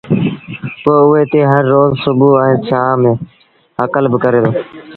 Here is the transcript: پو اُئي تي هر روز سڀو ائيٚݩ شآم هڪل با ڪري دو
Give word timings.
پو 0.83 0.91
اُئي 1.09 1.23
تي 1.31 1.39
هر 1.51 1.63
روز 1.73 1.89
سڀو 2.03 2.29
ائيٚݩ 2.41 2.65
شآم 2.67 2.99
هڪل 3.81 4.03
با 4.11 4.17
ڪري 4.23 4.39
دو 4.43 4.51